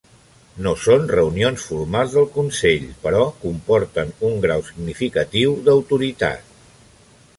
No 0.67 0.71
són 0.83 1.03
reunions 1.11 1.65
formals 1.73 2.15
del 2.15 2.25
consell, 2.37 2.87
però 3.03 3.21
comporten 3.43 4.15
un 4.31 4.41
grau 4.47 4.65
significatiu 4.71 5.55
d'autoritat. 5.69 6.57